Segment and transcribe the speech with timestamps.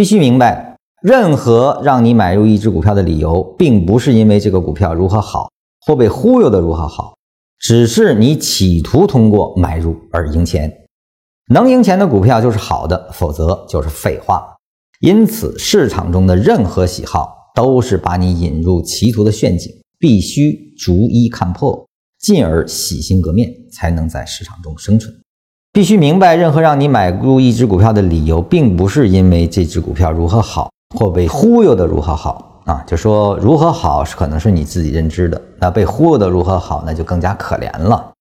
[0.00, 5.50] 必须明白，任何让你买入一只股票的理由，并不是因为这个股票如何好，
[5.84, 7.14] 或被忽悠的如何好，
[7.58, 10.72] 只是你企图通过买入而赢钱。
[11.52, 14.42] 能赢钱的股票就是好的，否则就是废话。
[15.02, 21.86] 因此，市场中的任何喜好都是把你引入歧途的陷阱，必须逐一看破，
[22.18, 25.14] 进而洗心革面，才能在市场中生存。
[25.72, 32.82] 必须明白，任何让你买入一只股票的理由，并不是因为这只股票如何好，或被忽悠的如何好啊。
[32.88, 38.12] 就说如何好是可能是你自己认知的，那被忽悠的如何好，那就更加可怜了。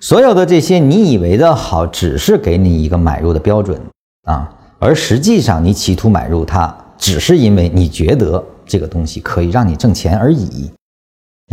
[0.00, 3.80] 所有的这些你以为的好，只是给你一个买入的标准
[4.24, 10.70] 啊，而实际上你企图买入它，只是因为你觉得这个东西可以让你挣钱而已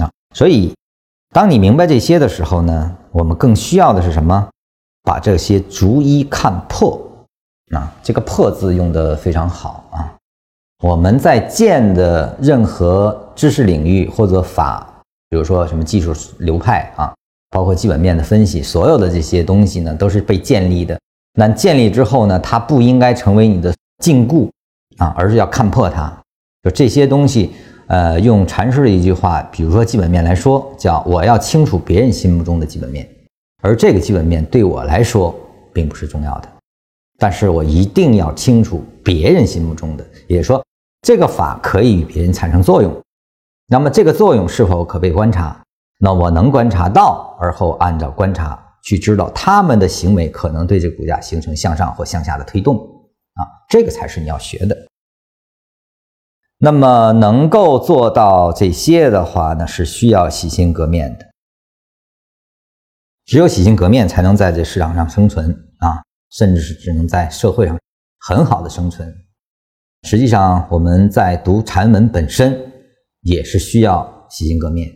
[0.01, 0.11] 啊。
[0.35, 0.73] 所以，
[1.33, 4.49] 当你明白这些的时候呢，我们更需要的是什么？
[5.05, 6.99] 把这些逐一看破
[7.73, 7.89] 啊。
[8.03, 10.11] 这个“破”字用的非常好啊。
[10.83, 14.85] 我们在建的任何知识领域或者法，
[15.29, 17.13] 比如说什么技术流派啊。
[17.51, 20.99] 包括基本面的分析，所有的这些东西呢，都是被建立的。
[21.37, 24.49] 那建立之后呢，它不应该成为你的禁锢
[24.97, 26.11] 啊，而是要看破它。
[26.63, 27.51] 就这些东西，
[27.87, 33.07] 呃，用禅师的一句话，比如说基本面来说，叫我要清楚别人心目中的基本面，
[33.65, 35.33] 而这个基本面对我来说
[35.73, 36.47] 并不是重要的，
[37.17, 40.63] 但是我一定要清楚别人心目中的，也就是说，
[41.01, 42.95] 这个法可以与别人产生作用，
[43.67, 45.59] 那么这个作用是否可被观察？
[45.99, 54.77] 那我能观察到，而后按照观察去知道他们的行为可能对这股价形成向上或向下的推动啊，这个才是你要学的。
[56.59, 61.25] 那么能够做到这些的话呢，是需要洗心革面的。
[63.25, 65.49] 只有洗心革面，才能在这市场上生存
[65.79, 65.97] 啊，
[66.31, 67.75] 甚至是只能在社会上
[68.19, 69.11] 很好的生存。
[70.03, 72.55] 实际上，我们在读禅文本身
[73.21, 74.87] 也是需要洗心革面。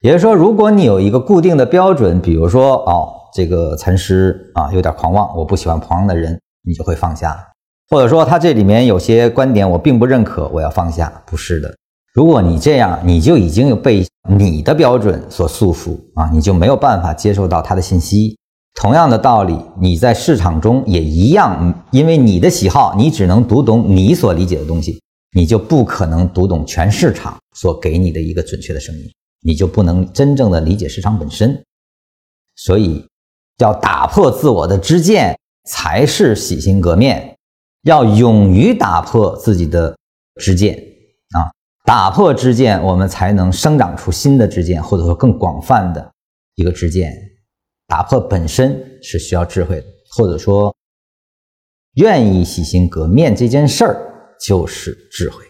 [0.00, 7.30] 也就是说，如果你有一个固定的标准，比如说，哦，这个禅师啊有点狂妄，我不喜欢狂妄的人，你就会放下；
[7.88, 11.22] 或者说，他这里面有些观点我并不认可，我要放下。
[11.24, 11.72] 不是的，
[12.14, 18.38] 如果你这样，你就已经有被你的标准所束缚啊，你就没有办法接受到他的信息。
[18.74, 25.00] 同样的道理，你在市场中也一样，因为你的喜好，你只能读懂你所理解的东西，
[25.36, 29.02] 你就不可能读懂全市场所给你的一个准确的声音。
[29.44, 31.64] 你就不能真正的理解市场本身，
[32.56, 33.04] 所以
[33.58, 35.36] 要打破自我的知见，
[35.68, 37.36] 才是洗心革面。
[37.84, 39.96] 要勇于打破自己的
[40.40, 40.74] 知见
[41.34, 41.50] 啊，
[41.84, 46.12] 打破知见，我们才能生长出新的知见，或者说更广泛的
[46.54, 47.12] 一个知见。
[47.88, 50.74] 打破本身是需要智慧的，或者说
[51.94, 53.96] 愿意洗心革面这件事儿
[54.40, 55.44] 就是智慧。